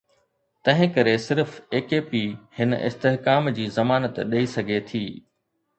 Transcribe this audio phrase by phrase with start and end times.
[0.67, 2.11] تنهنڪري صرف AKP
[2.59, 5.05] هن استحڪام جي ضمانت ڏئي سگهي ٿي.